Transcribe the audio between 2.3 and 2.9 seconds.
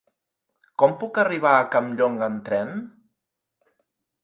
amb tren?